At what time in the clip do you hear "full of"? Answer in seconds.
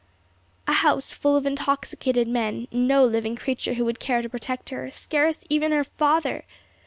1.13-1.45